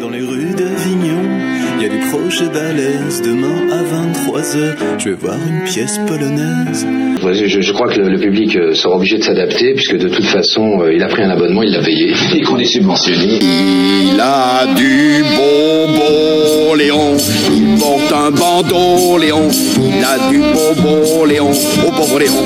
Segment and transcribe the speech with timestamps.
[0.00, 1.22] Dans les rues d'Avignon,
[1.76, 3.20] il y a des projets balèzes.
[3.22, 6.86] Demain à 23h, je vais voir une pièce polonaise.
[7.32, 10.24] Je, je crois que le, le public euh, sera obligé de s'adapter, puisque de toute
[10.26, 13.38] façon, euh, il a pris un abonnement, il l'a payé, et qu'on est subventionné.
[13.42, 17.16] Il a du bonbon, Léon.
[17.50, 19.48] Il porte un bandeau, Léon.
[19.50, 21.50] Il a du bonbon, Léon.
[21.86, 22.44] Au pauvre Léon.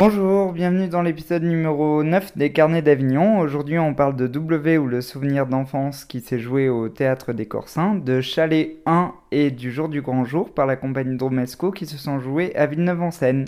[0.00, 3.40] Bonjour, bienvenue dans l'épisode numéro 9 des Carnets d'Avignon.
[3.40, 7.46] Aujourd'hui, on parle de W ou le souvenir d'enfance qui s'est joué au théâtre des
[7.46, 11.84] Corsins, de Chalet 1 et du Jour du Grand Jour par la compagnie Dromesco qui
[11.84, 13.46] se sont joués à Villeneuve-en-Seine.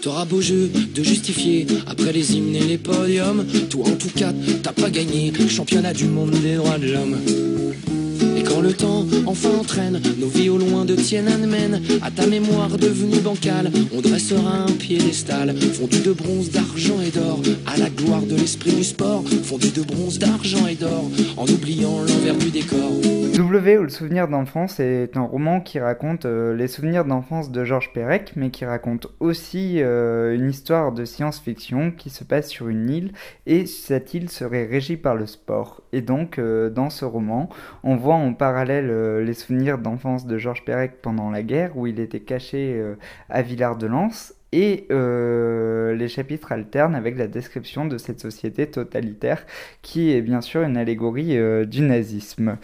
[0.00, 3.44] T'auras beau jeu de justifier après les hymnes et les podiums.
[3.68, 4.32] Toi en tout cas,
[4.62, 7.16] t'as pas gagné le championnat du monde des droits de l'homme.
[8.58, 10.00] Quand le temps enfin entraîne.
[10.18, 15.54] Nos vies au loin de Tiananmen, à ta mémoire devenue bancale, on dressera un piédestal.
[15.74, 19.82] Fondu de bronze, d'argent et d'or, à la gloire de l'esprit du sport, fondu de
[19.82, 22.87] bronze, d'argent et d'or, en oubliant l'envers du décor.
[23.48, 27.64] W ou le souvenir d'enfance est un roman qui raconte euh, les souvenirs d'enfance de
[27.64, 32.68] Georges Perec, mais qui raconte aussi euh, une histoire de science-fiction qui se passe sur
[32.68, 33.12] une île
[33.46, 35.80] et cette île serait régie par le sport.
[35.94, 37.48] Et donc, euh, dans ce roman,
[37.84, 42.00] on voit en parallèle les souvenirs d'enfance de Georges Perec pendant la guerre, où il
[42.00, 42.82] était caché
[43.30, 49.46] à Villard-de-Lans, et les chapitres alternent avec la description de cette société totalitaire
[49.82, 52.58] qui est bien sûr une allégorie du nazisme.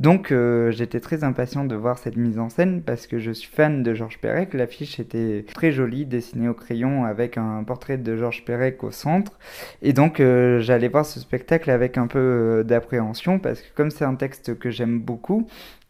[0.00, 3.50] Donc euh, j'étais très impatient de voir cette mise en scène parce que je suis
[3.50, 4.54] fan de Georges Perec.
[4.54, 9.38] L'affiche était très jolie, dessinée au crayon avec un portrait de Georges Perec au centre.
[9.82, 13.90] Et donc euh, j'allais voir ce spectacle avec un peu euh, d'appréhension parce que comme
[13.90, 15.46] c'est un texte que j'aime beaucoup,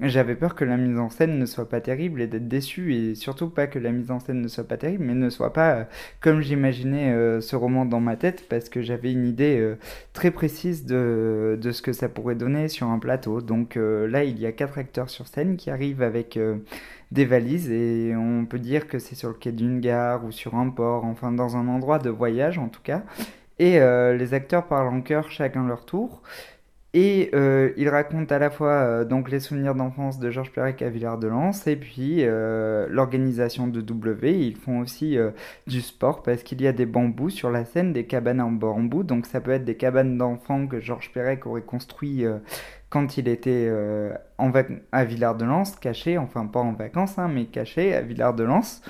[0.09, 3.15] j'avais peur que la mise en scène ne soit pas terrible et d'être déçu et
[3.15, 5.73] surtout pas que la mise en scène ne soit pas terrible mais ne soit pas
[5.73, 5.85] euh,
[6.21, 9.77] comme j'imaginais euh, ce roman dans ma tête parce que j'avais une idée euh,
[10.15, 13.41] très précise de, ce que ça pourrait donner sur un plateau.
[13.43, 16.39] Donc là il y a quatre acteurs sur scène qui arrivent avec
[17.13, 20.55] des valises et on peut dire que c'est sur le quai d'une gare ou sur
[20.55, 23.03] un port, enfin dans un endroit de voyage en tout cas.
[23.59, 26.23] Et les acteurs parlent en chœur chacun leur tour.
[26.93, 30.83] Et euh, il raconte à la fois euh, donc les souvenirs d'enfance de Georges Perec
[30.83, 34.37] à Villard-de-Lans et puis euh, l'organisation de W.
[34.37, 35.17] Ils font aussi
[35.69, 39.05] du sport parce qu'il y a des bambous sur la scène, des cabanes en bambou.
[39.05, 42.25] Donc ça peut être des cabanes d'enfants que Georges Perec aurait construit
[42.89, 43.71] quand il était
[44.39, 44.53] en
[44.91, 48.81] à Villard-de-Lans, caché, enfin pas en vacances, hein, mais caché à Villard-de-Lans.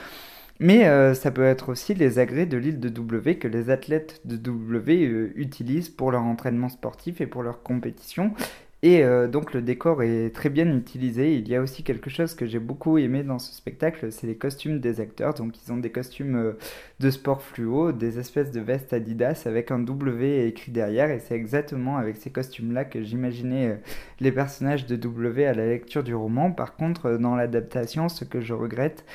[0.60, 4.20] Mais euh, ça peut être aussi les agrès de l'île de W que les athlètes
[4.26, 8.34] de W euh, utilisent pour leur entraînement sportif et pour leur compétition.
[8.82, 11.34] Et euh, donc le décor est très bien utilisé.
[11.34, 14.36] Il y a aussi quelque chose que j'ai beaucoup aimé dans ce spectacle, c'est les
[14.36, 15.32] costumes des acteurs.
[15.32, 16.54] Donc ils ont des costumes
[16.98, 21.10] de sport fluo, des espèces de vestes Adidas avec un W écrit derrière.
[21.10, 23.80] Et c'est exactement avec ces costumes-là que j'imaginais
[24.20, 26.52] les personnages de W à la lecture du roman.
[26.52, 29.06] Par contre, dans l'adaptation, ce que je regrette,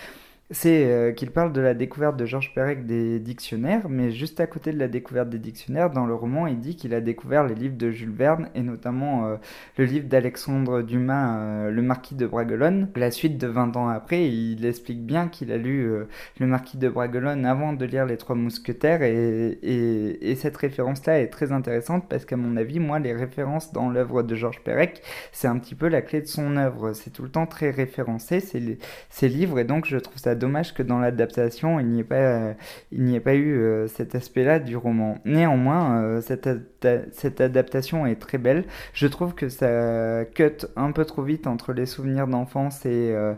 [0.51, 4.45] c'est euh, qu'il parle de la découverte de Georges Perec des dictionnaires, mais juste à
[4.45, 7.55] côté de la découverte des dictionnaires, dans le roman, il dit qu'il a découvert les
[7.55, 9.37] livres de Jules Verne et notamment euh,
[9.77, 12.91] le livre d'Alexandre Dumas, euh, Le Marquis de Bragelonne.
[12.95, 15.89] La suite de 20 ans après, il explique bien qu'il a lu
[16.39, 21.21] Le Marquis de Bragelonne avant de lire Les Trois Mousquetaires et, et, et cette référence-là
[21.21, 25.01] est très intéressante parce qu'à mon avis, moi, les références dans l'œuvre de Georges Perec,
[25.31, 26.93] c'est un petit peu la clé de son œuvre.
[26.93, 30.83] C'est tout le temps très référencé, ces livres, et donc je trouve ça dommage que
[30.83, 32.53] dans l'adaptation, il n'y ait pas,
[32.91, 35.17] il n'y ait pas eu euh, cet aspect-là du roman.
[35.25, 36.49] Néanmoins, euh, cette,
[37.11, 38.65] cette adaptation est très belle.
[38.93, 43.33] Je trouve que ça cut un peu trop vite entre les souvenirs d'enfance et, euh,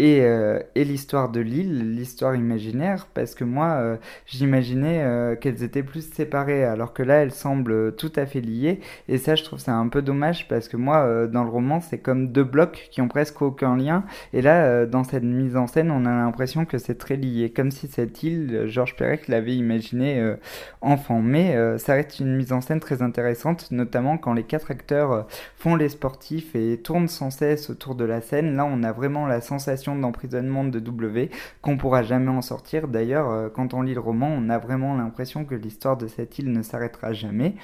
[0.00, 5.62] et, euh, et l'histoire de l'île, l'histoire imaginaire, parce que moi, euh, j'imaginais euh, qu'elles
[5.62, 9.44] étaient plus séparées, alors que là, elles semblent tout à fait liées, et ça, je
[9.44, 12.88] trouve ça un peu dommage, parce que moi, dans le roman, c'est comme deux blocs
[12.90, 16.64] qui ont presque aucun lien, et là, dans cette mise en scène, on a l'impression
[16.64, 20.34] que c'est très lié, comme si cette île, Georges Perec l'avait imaginée
[20.80, 25.26] enfant, mais ça reste une mise en scène très intéressante, notamment quand les quatre acteurs
[25.58, 29.26] font les sportifs et tournent sans cesse autour de la scène, là, on a vraiment
[29.26, 31.30] la sensation d'emprisonnement de W
[31.62, 32.88] qu'on pourra jamais en sortir.
[32.88, 36.38] D'ailleurs, euh, quand on lit le roman, on a vraiment l'impression que l'histoire de cette
[36.38, 37.54] île ne s'arrêtera jamais.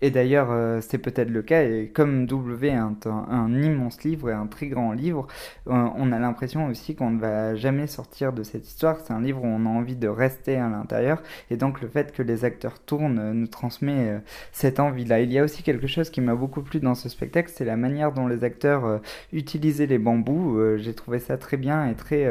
[0.00, 4.32] Et d'ailleurs, euh, c'est peut-être le cas, et comme W est un, immense livre et
[4.32, 5.26] un très grand livre,
[5.66, 9.00] euh, on a l'impression aussi qu'on ne va jamais sortir de cette histoire.
[9.00, 12.12] C'est un livre où on a envie de rester à l'intérieur, et donc le fait
[12.12, 14.18] que les acteurs tournent euh, nous transmet euh,
[14.52, 15.20] cette envie-là.
[15.20, 17.76] Il y a aussi quelque chose qui m'a beaucoup plu dans ce spectacle, c'est la
[17.76, 19.00] manière dont les acteurs
[19.32, 20.76] utilisaient les bambous.
[20.76, 22.30] J'ai trouvé ça très bien et très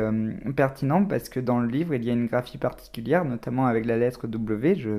[0.55, 3.97] pertinent, parce que dans le livre, il y a une graphie particulière, notamment avec la
[3.97, 4.75] lettre W.
[4.75, 4.89] Je,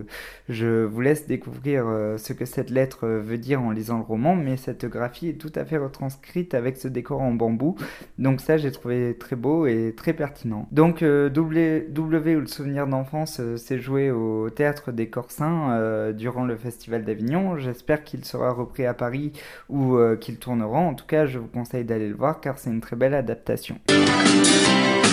[0.49, 1.85] je vous laisse découvrir
[2.17, 5.34] ce que c'est cette lettre veut dire en lisant le roman, mais cette graphie est
[5.34, 7.76] tout à fait retranscrite avec ce décor en bambou.
[8.19, 10.66] Donc ça, j'ai trouvé très beau et très pertinent.
[10.72, 16.56] Donc W, w ou le souvenir d'enfance s'est joué au théâtre des Corsins durant le
[16.56, 17.58] festival d'Avignon.
[17.58, 19.31] J'espère qu'il sera repris à Paris
[19.69, 20.81] ou qu'il tournera.
[20.81, 23.78] En tout cas, je vous conseille d'aller le voir car c'est une très belle adaptation.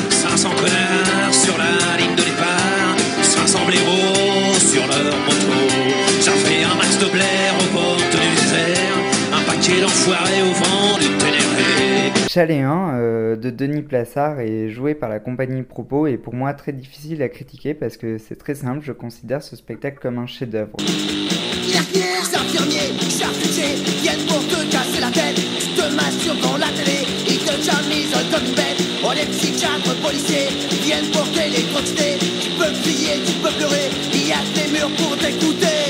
[0.10, 5.46] 500 connards sur la ligne de départ, 500 blaireaux sur leur moto.
[6.28, 6.78] Un
[10.06, 12.28] paquet d'enfoirés au vent du ténébré.
[12.30, 16.54] Chalet 1 euh, de Denis Plassard est joué par la compagnie Propos et pour moi
[16.54, 20.28] très difficile à critiquer parce que c'est très simple, je considère ce spectacle comme un
[20.28, 20.78] chef-d'œuvre.
[22.36, 27.40] infirmiers, charcutiers, viennent pour te casser la tête, tu te masturbes dans la télé, ils
[27.40, 28.82] te jamisent comme une bête.
[29.04, 30.50] Oh les psychiatres, policiers,
[30.84, 32.18] viennent pour t'électrocuter.
[32.42, 35.85] Tu peux crier, tu peux pleurer, il y a des murs pour t'écouter.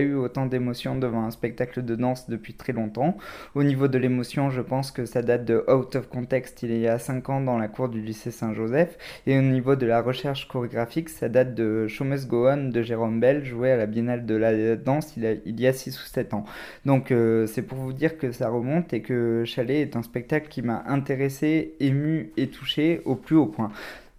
[0.00, 3.16] Eu autant d'émotions devant un spectacle de danse depuis très longtemps.
[3.54, 6.88] Au niveau de l'émotion, je pense que ça date de Out of Context il y
[6.88, 8.96] a 5 ans dans la cour du lycée Saint-Joseph.
[9.26, 13.44] Et au niveau de la recherche chorégraphique, ça date de Show Must de Jérôme Bell,
[13.44, 16.44] joué à la Biennale de la danse il y a 6 ou 7 ans.
[16.84, 20.48] Donc euh, c'est pour vous dire que ça remonte et que Chalet est un spectacle
[20.48, 23.70] qui m'a intéressé, ému et touché au plus haut point.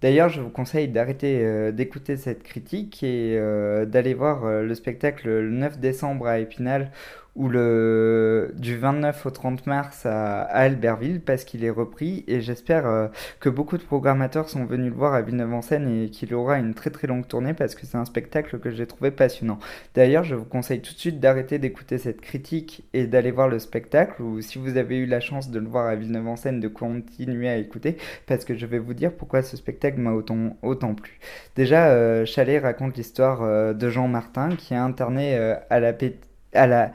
[0.04, 4.76] D'ailleurs, je vous conseille d'arrêter euh, d'écouter cette critique et euh, d'aller voir euh, le
[4.76, 6.92] spectacle le 9 décembre à Épinal
[7.36, 12.42] ou le du 29 au 30 mars à, à Albertville parce qu'il est repris et
[12.42, 13.08] j'espère euh,
[13.40, 16.92] que beaucoup de programmateurs sont venus le voir à Villeneuve-en-Seine et qu'il aura une très
[16.92, 19.58] très longue tournée parce que c'est un spectacle que j'ai trouvé passionnant.
[19.96, 23.60] D'ailleurs, je vous conseille tout de suite d'arrêter d'écouter cette critique et d'aller voir le
[23.60, 27.50] spectacle ou si vous avez eu la chance de le voir à Villeneuve-en-Seine de continuer
[27.50, 27.98] à écouter
[28.28, 31.20] parce que je vais vous dire pourquoi ce spectacle m'a autant, autant plu.
[31.56, 35.94] Déjà, euh, Chalet raconte l'histoire euh, de Jean Martin qui est interné euh, à la
[35.94, 36.20] pét-
[36.54, 36.92] la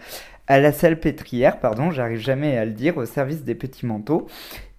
[0.49, 4.27] à la salle pétrière, pardon, j'arrive jamais à le dire, au service des petits manteaux.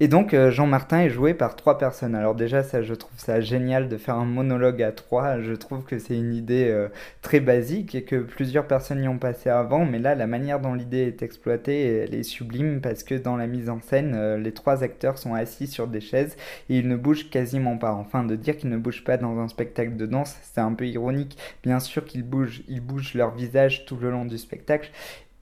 [0.01, 2.15] Et donc euh, Jean Martin est joué par trois personnes.
[2.15, 5.41] Alors déjà ça je trouve ça génial de faire un monologue à trois.
[5.41, 6.87] Je trouve que c'est une idée euh,
[7.21, 9.85] très basique et que plusieurs personnes y ont passé avant.
[9.85, 13.45] Mais là la manière dont l'idée est exploitée, elle est sublime parce que dans la
[13.45, 16.37] mise en scène, euh, les trois acteurs sont assis sur des chaises
[16.69, 17.91] et ils ne bougent quasiment pas.
[17.91, 20.87] Enfin de dire qu'ils ne bougent pas dans un spectacle de danse, c'est un peu
[20.87, 21.37] ironique.
[21.61, 24.91] Bien sûr qu'ils bougent, ils bougent leur visage tout le long du spectacle.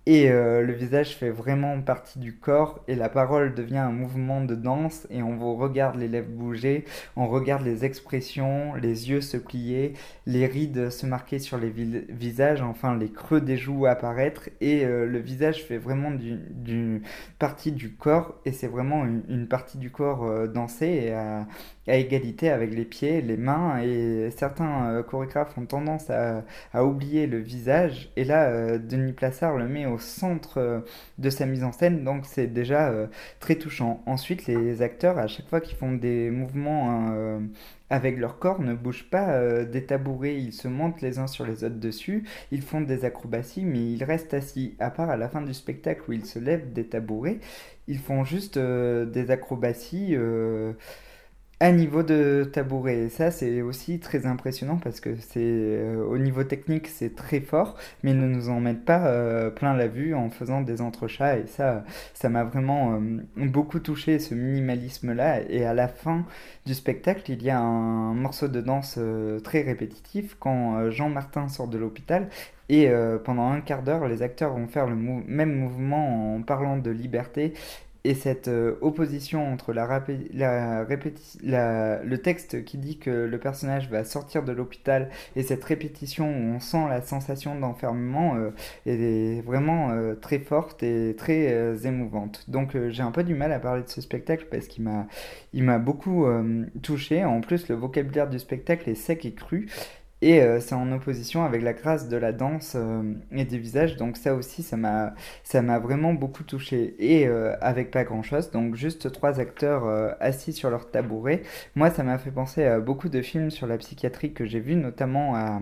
[0.09, 4.39] Et euh, le visage fait vraiment partie du corps et la parole devient un mouvement
[4.39, 6.85] de danse et on vous regarde les lèvres bouger,
[7.17, 9.95] on regarde les expressions, les yeux se plier,
[10.25, 14.85] les rides se marquer sur les vi- visages, enfin les creux des joues apparaître et
[14.85, 17.01] euh, le visage fait vraiment du,
[17.37, 21.45] partie du corps et c'est vraiment une, partie du corps euh, dansée à,
[21.87, 26.43] égalité avec les pieds, les mains et certains euh, chorégraphes ont tendance à,
[26.73, 30.79] à oublier le visage et là Denis Plassard le met au centre euh,
[31.17, 33.07] de sa mise en scène donc c'est déjà euh,
[33.39, 34.01] très touchant.
[34.05, 37.39] Ensuite les acteurs à chaque fois qu'ils font des mouvements euh,
[37.89, 41.63] avec leur corps ne bougent pas des tabourets, ils se montent les uns sur les
[41.63, 44.75] autres dessus, ils font des acrobaties mais ils restent assis.
[44.79, 47.39] À part à la fin du spectacle où ils se lèvent des tabourets,
[47.87, 50.17] ils font juste des acrobaties
[51.59, 52.97] à niveau de tabouret.
[52.97, 57.39] Et ça, c'est aussi très impressionnant parce que c'est euh, au niveau technique, c'est très
[57.39, 60.81] fort, mais ils ne nous en mettent pas euh, plein la vue en faisant des
[60.81, 61.37] entrechats.
[61.37, 62.99] Et ça, ça m'a vraiment euh,
[63.37, 65.49] beaucoup touché ce minimalisme-là.
[65.49, 66.25] Et à la fin
[66.67, 68.99] du spectacle, il y a un morceau de danse
[69.43, 72.29] très répétitif quand euh, Jean Martin sort de l'hôpital.
[72.69, 72.89] Et
[73.23, 77.53] pendant un quart d'heure, les acteurs vont faire le même mouvement en parlant de liberté
[78.07, 79.85] et cette euh, opposition entre la,
[80.33, 80.83] la
[82.03, 86.55] le texte qui dit que le personnage va sortir de l'hôpital et cette répétition où
[86.55, 88.51] on sent la sensation d'enfermement euh,
[88.85, 92.45] est vraiment euh, très forte et très émouvante.
[92.47, 96.25] Donc j'ai un peu du mal à parler de ce spectacle parce qu'il m'a beaucoup
[96.81, 97.25] touché.
[97.25, 99.67] En plus, le vocabulaire du spectacle est sec et cru.
[100.21, 103.97] Et euh, c'est en opposition avec la grâce de la danse euh, et des visages.
[103.97, 106.95] Donc ça aussi, ça m'a ça m'a vraiment beaucoup touché.
[106.99, 111.43] Et euh, avec pas grand-chose, donc juste trois acteurs euh, assis sur leur tabouret.
[111.75, 114.75] Moi, ça m'a fait penser à beaucoup de films sur la psychiatrie que j'ai vus,
[114.75, 115.61] notamment à,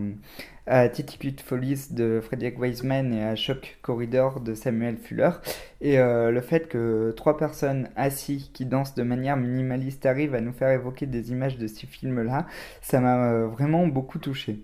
[0.67, 5.29] à Titicute Follies de Frederick Wiseman et à Shock Corridor de Samuel Fuller.
[5.81, 10.41] Et euh, le fait que trois personnes assises qui dansent de manière minimaliste arrivent à
[10.41, 12.47] nous faire évoquer des images de ces films-là,
[12.81, 14.59] ça m'a euh, vraiment beaucoup touché.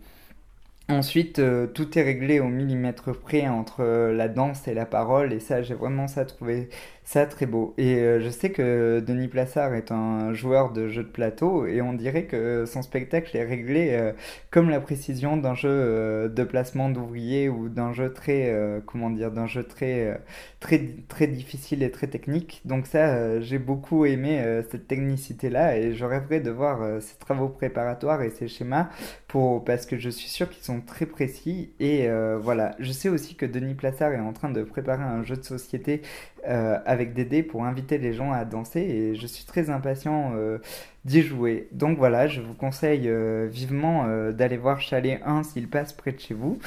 [0.90, 5.40] Ensuite, euh, tout est réglé au millimètre près entre la danse et la parole, et
[5.40, 6.70] ça, j'ai vraiment ça trouvé
[7.04, 7.74] ça très beau.
[7.78, 11.82] Et euh, je sais que Denis Plassard est un joueur de jeux de plateau et
[11.82, 14.14] on dirait que son spectacle est réglé euh,
[14.52, 18.54] comme la précision d'un jeu euh, de placement d'ouvriers ou d'un jeu très,
[18.86, 20.22] comment dire, d'un jeu très,
[20.60, 22.62] très, très difficile et très technique.
[22.66, 28.22] Donc ça, j'ai beaucoup aimé cette technicité-là et je rêverais de voir ces travaux préparatoires
[28.22, 28.90] et ces schémas
[29.28, 31.72] pour, parce que je suis sûr qu'ils sont très précis.
[31.80, 32.08] Et
[32.42, 35.44] voilà, je sais aussi que Denis Plassard est en train de préparer un jeu de
[35.44, 36.02] société
[36.48, 40.34] euh, avec des dés pour inviter les gens à danser et je suis très impatient
[40.36, 40.58] euh,
[41.06, 41.68] d'y jouer.
[41.72, 46.20] Donc voilà, je vous conseille euh, vivement d'aller voir Chalet 1 s'il passe près de
[46.20, 46.58] chez vous.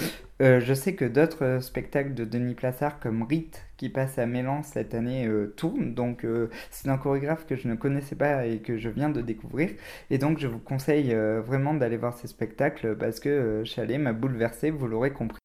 [0.40, 4.94] je sais que d'autres spectacles de Denis Plassard comme Rite qui passe à Mélan cette
[4.94, 6.24] année tournent, donc
[6.70, 9.70] c'est un chorégraphe que je ne connaissais pas et que je viens de découvrir.
[10.10, 14.70] Et donc je vous conseille vraiment d'aller voir ces spectacles parce que Chalet m'a bouleversé,
[14.70, 15.40] vous l'aurez compris.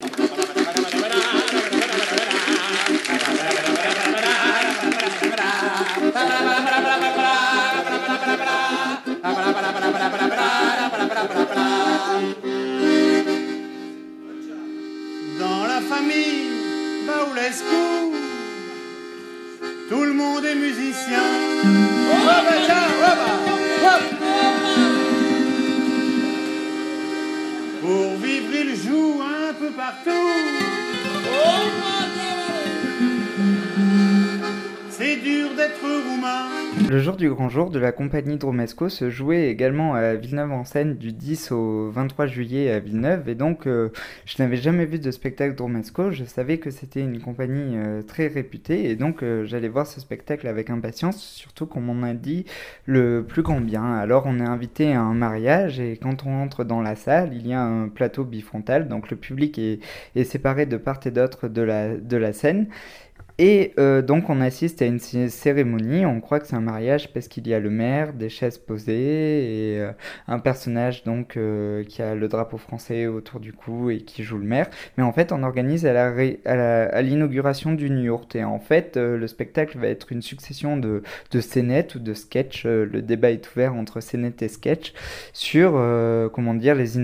[37.19, 41.89] Du grand jour de la compagnie Dromesco se jouait également à Villeneuve-en-Seine du 10 au
[41.91, 43.27] 23 juillet à Villeneuve.
[43.27, 43.89] Et donc euh,
[44.25, 48.27] je n'avais jamais vu de spectacle Dromesco, je savais que c'était une compagnie euh, très
[48.27, 48.89] réputée.
[48.89, 52.45] Et donc euh, j'allais voir ce spectacle avec impatience, surtout qu'on m'en a dit
[52.85, 53.83] le plus grand bien.
[53.83, 57.45] Alors on est invité à un mariage et quand on entre dans la salle, il
[57.45, 59.79] y a un plateau bifrontal, donc le public est,
[60.15, 62.67] est séparé de part et d'autre de la, de la scène
[63.41, 67.29] et euh, donc on assiste à une cérémonie, on croit que c'est un mariage parce
[67.29, 68.91] qu'il y a le maire, des chaises posées
[69.75, 69.93] et euh,
[70.27, 74.37] un personnage donc euh, qui a le drapeau français autour du cou et qui joue
[74.37, 74.67] le maire.
[74.97, 79.79] Mais en fait on organise à, l'inauguration du New York et en fait le spectacle
[79.79, 82.65] va être une succession de, de scénettes ou de sketchs.
[82.65, 84.91] le débat est ouvert entre scénettes et sketch
[85.31, 85.81] sur
[86.33, 86.97] comment dire les,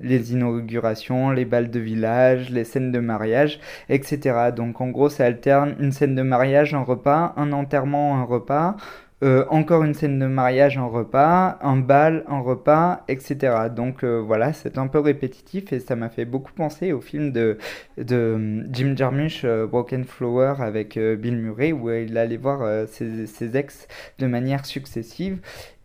[0.00, 3.58] les inaugurations, les balles de village, les scènes de mariage,
[3.88, 4.52] etc.
[4.54, 8.76] Donc en gros ça alterne une scène de mariage, un repas, un enterrement, un repas,
[9.24, 13.70] euh, encore une scène de mariage, un repas, un bal, un repas, etc.
[13.74, 17.32] Donc euh, voilà, c'est un peu répétitif et ça m'a fait beaucoup penser au film
[17.32, 17.56] de,
[17.96, 23.88] de Jim Jarmusch, euh, Broken Flower, avec Bill Murray, où il allait voir ses, ex
[24.18, 25.38] de manière successive.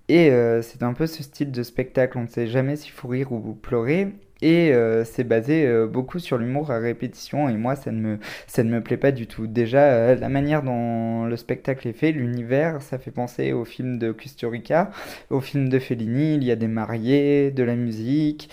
[0.09, 0.29] Et
[0.61, 3.53] c'est un peu ce style de spectacle, on ne sait jamais s'il faut rire ou
[3.53, 4.09] pleurer.
[4.41, 8.19] Et euh, c'est basé euh, beaucoup sur l'humour à répétition et moi ça ne me,
[8.47, 9.47] ça ne me plaît pas du tout.
[9.47, 13.99] Déjà euh, la manière dont le spectacle est fait, l'univers, ça fait penser au film
[13.99, 14.91] de Kusturica,
[15.29, 18.49] au film de Fellini, il y a des mariés, de la musique,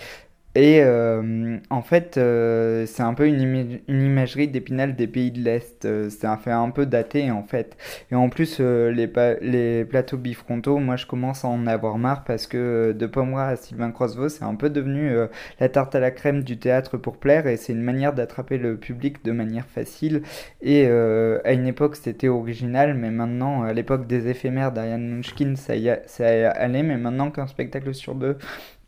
[0.55, 5.85] et euh, en fait, euh, c'est un peu une, imagerie d'épinal des pays de l'Est.
[5.85, 7.77] Euh, c'est un fait un peu daté en fait.
[8.11, 12.47] Et en plus, les, les plateaux bifrontaux, moi je commence à en avoir marre parce
[12.47, 15.11] que de Pomeroy à Sylvain Crossevaux, c'est un peu devenu
[15.59, 18.77] la tarte à la crème du théâtre pour plaire et c'est une manière d'attraper le
[18.77, 20.23] public de manière facile.
[20.61, 25.73] Et à une époque, c'était original, mais maintenant, à l'époque des éphémères d'Ariane Munchkin, ça,
[26.07, 28.37] ça allait, mais maintenant qu'un spectacle sur deux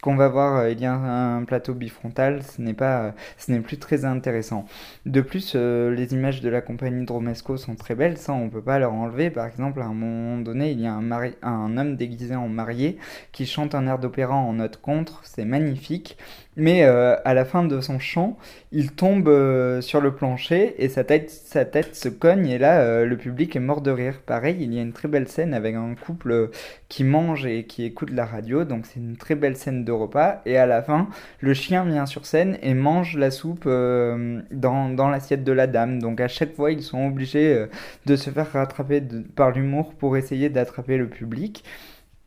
[0.01, 3.51] qu'on va voir euh, il y a un plateau bifrontal, ce n'est pas, euh, ce
[3.51, 4.65] n'est plus très intéressant.
[5.05, 8.61] De plus, euh, les images de la compagnie Dromesco sont très belles, ça on peut
[8.61, 9.29] pas leur enlever.
[9.29, 11.11] Par exemple, à un moment donné, il y a un,
[11.43, 12.97] un homme déguisé en marié
[13.31, 16.17] qui chante un air d'opéra en note contre, c'est magnifique.
[16.57, 18.37] Mais euh, à la fin de son chant,
[18.73, 22.81] il tombe euh, sur le plancher et sa tête, sa tête se cogne et là
[22.81, 24.19] euh, le public est mort de rire.
[24.25, 26.49] Pareil, il y a une très belle scène avec un couple
[26.89, 30.41] qui mange et qui écoute la radio, donc c'est une très belle scène de repas.
[30.45, 31.07] Et à la fin,
[31.39, 36.01] le chien vient sur scène et mange la soupe dans, dans l'assiette de la dame.
[36.01, 37.65] Donc à chaque fois, ils sont obligés
[38.05, 39.01] de se faire rattraper
[39.35, 41.63] par l'humour pour essayer d'attraper le public.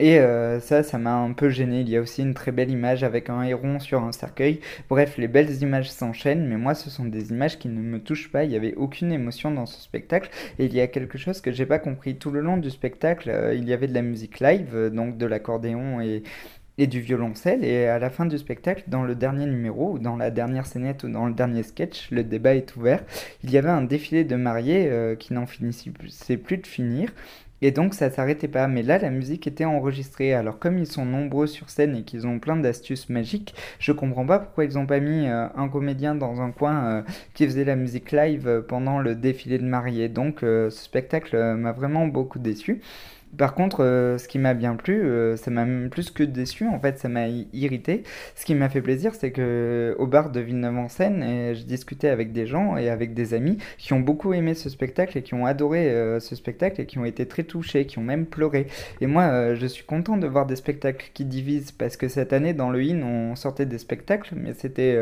[0.00, 1.80] Et euh, ça, ça m'a un peu gêné.
[1.80, 4.60] Il y a aussi une très belle image avec un héron sur un cercueil.
[4.88, 8.30] Bref, les belles images s'enchaînent, mais moi, ce sont des images qui ne me touchent
[8.30, 8.42] pas.
[8.42, 10.30] Il n'y avait aucune émotion dans ce spectacle.
[10.58, 12.16] Et il y a quelque chose que j'ai pas compris.
[12.16, 15.16] Tout le long du spectacle, euh, il y avait de la musique live, euh, donc
[15.16, 16.22] de l'accordéon et,
[16.76, 17.64] du violoncelle.
[17.64, 21.04] Et à la fin du spectacle, dans le dernier numéro, ou dans la dernière scénette,
[21.04, 23.04] ou dans le dernier sketch, le débat est ouvert.
[23.44, 27.12] Il y avait un défilé de mariés qui n'en finissait plus de finir.
[27.64, 28.68] Et donc ça s'arrêtait pas.
[28.68, 30.34] Mais là, la musique était enregistrée.
[30.34, 34.26] Alors comme ils sont nombreux sur scène et qu'ils ont plein d'astuces magiques, je comprends
[34.26, 37.02] pas pourquoi ils ont pas mis euh, un comédien dans un coin euh,
[37.32, 40.10] qui faisait la musique live pendant le défilé de mariée.
[40.10, 42.82] Donc ce spectacle m'a vraiment beaucoup déçu.
[43.36, 46.66] Par contre, euh, ce qui m'a bien plu, euh, ça m'a même plus que déçu,
[46.68, 48.02] en fait, ça m'a irrité.
[48.34, 52.46] Ce qui m'a fait plaisir, c'est que au bar de Villeneuve-en-Seine, je discutais avec des
[52.46, 55.90] gens et avec des amis qui ont beaucoup aimé ce spectacle et qui ont adoré
[55.90, 58.66] euh, ce spectacle et qui ont été très touchés, qui ont même pleuré.
[59.00, 62.54] Et moi, je suis content de voir des spectacles qui divisent parce que cette année,
[62.54, 64.98] dans le IN, on sortait des spectacles, mais c'était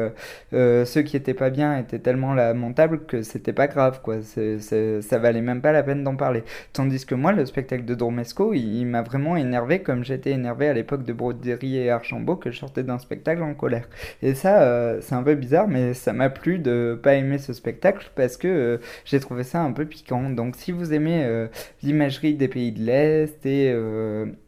[0.53, 4.17] ceux qui étaient pas bien étaient tellement lamentables que c'était pas grave, quoi.
[4.23, 6.45] ça valait même pas la peine d'en parler.
[6.73, 8.22] Tandis que moi, le spectacle de Dormé
[8.55, 12.59] il, m'a vraiment énervé comme j'étais énervé à l'époque de Broderie et Archambault que je
[12.59, 13.89] sortais d'un spectacle en colère.
[14.23, 17.53] Et ça, euh, c'est un peu bizarre, mais ça m'a plu de pas aimer ce
[17.53, 20.31] spectacle parce que euh, j'ai trouvé ça un peu piquant.
[20.31, 21.49] Donc si vous aimez euh,
[21.83, 23.75] l'imagerie des pays de l'Est et,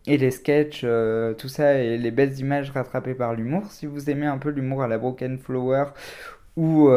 [0.07, 0.87] et les sketchs,
[1.39, 4.83] tout ça, et les belles images rattrapées par l'humour, si vous aimez un peu l'humour
[4.83, 5.87] à la Broken Flower
[6.57, 6.89] ou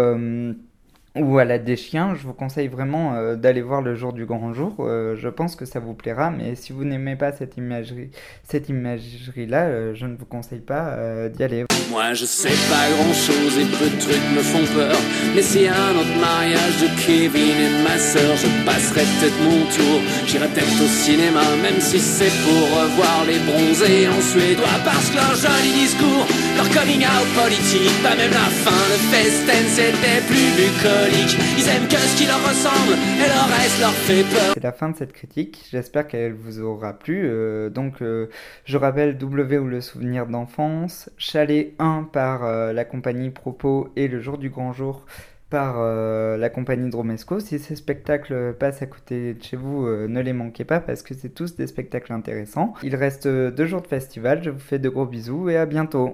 [1.19, 4.25] ou à la des chiens, je vous conseille vraiment euh, d'aller voir le jour du
[4.25, 4.75] grand jour.
[4.79, 8.09] Euh, je pense que ça vous plaira, mais si vous n'aimez pas cette imagerie,
[8.43, 10.97] cette imagerie-là, euh, je ne vous conseille pas
[11.29, 11.65] d'y aller.
[11.91, 14.95] Moi, je sais pas grand-chose et peu de trucs me font peur.
[15.35, 19.99] Mais c'est un autre mariage de Kevin et ma sœur, je passerai peut-être mon tour.
[20.25, 25.15] J'irai peut-être au cinéma, même si c'est pour revoir les bronzés en suédois, parce que
[25.15, 26.16] leur joli discours,
[26.77, 31.37] coming out politique, pas même la fin de Festen, c'était plus bucolique.
[31.57, 34.53] Ils aiment que ce qui leur ressemble et le reste leur fait peur.
[34.53, 35.65] C'est la fin de cette critique.
[35.71, 37.21] J'espère qu'elle vous aura plu.
[37.23, 38.27] Euh, donc, euh,
[38.65, 44.07] je rappelle W ou le souvenir d'enfance, Chalet 1 par euh, la compagnie Propos et
[44.07, 45.05] le jour du grand jour
[45.49, 47.39] par la compagnie Dromesco.
[47.39, 51.13] Si ces spectacles passent à côté de chez vous, ne les manquez pas parce que
[51.13, 52.73] c'est tous des spectacles intéressants.
[52.83, 54.43] Il reste deux jours de festival.
[54.43, 56.05] Je vous fais de gros bisous et à bientôt.